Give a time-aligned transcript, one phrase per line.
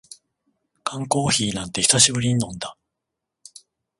[0.83, 2.75] 缶コーヒーなんて久しぶりに飲んだ